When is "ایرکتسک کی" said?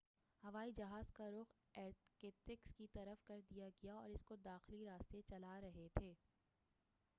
1.75-2.87